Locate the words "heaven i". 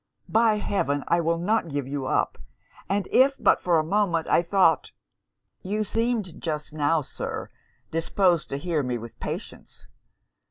0.57-1.21